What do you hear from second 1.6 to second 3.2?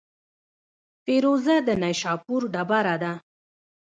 د نیشاپور ډبره ده.